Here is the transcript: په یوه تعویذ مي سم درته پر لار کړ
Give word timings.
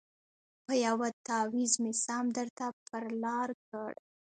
په 0.65 0.73
یوه 0.85 1.07
تعویذ 1.27 1.73
مي 1.83 1.93
سم 2.05 2.25
درته 2.37 2.67
پر 2.85 3.03
لار 3.23 3.49
کړ 3.67 3.91